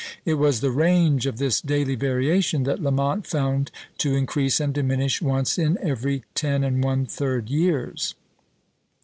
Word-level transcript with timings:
It 0.25 0.33
was 0.33 0.61
the 0.61 0.71
range 0.71 1.27
of 1.27 1.37
this 1.37 1.61
daily 1.61 1.93
variation 1.93 2.63
that 2.63 2.81
Lamont 2.81 3.27
found 3.27 3.69
to 3.99 4.15
increase 4.15 4.59
and 4.59 4.73
diminish 4.73 5.21
once 5.21 5.59
in 5.59 5.77
every 5.79 6.23
10 6.33 6.61
1/3 6.81 7.47
years. 7.51 8.15